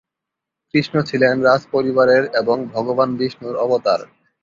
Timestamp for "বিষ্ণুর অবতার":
3.17-4.01